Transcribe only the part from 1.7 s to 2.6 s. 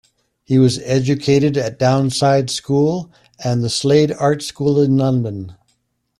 Downside